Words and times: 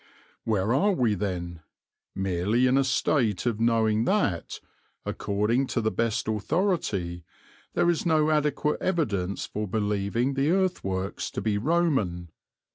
'"Where 0.45 0.73
are 0.73 0.93
we 0.93 1.13
then? 1.13 1.59
Merely 2.15 2.65
in 2.65 2.75
a 2.75 2.83
state 2.83 3.45
of 3.45 3.59
knowing 3.59 4.05
that, 4.05 4.59
according 5.05 5.67
to 5.67 5.79
the 5.79 5.91
best 5.91 6.27
authority, 6.27 7.23
there 7.75 7.87
is 7.87 8.03
no 8.03 8.31
adequate 8.31 8.81
evidence 8.81 9.45
for 9.45 9.67
believing 9.67 10.33
the 10.33 10.49
earthworks 10.49 11.29
to 11.29 11.39
be 11.43 11.59
Roman. 11.59 12.31